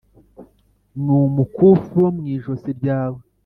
N 1.03 1.05
umukufi 1.21 1.93
wo 2.03 2.09
mu 2.15 2.23
ijosi 2.35 2.69
ryawe 2.79 3.19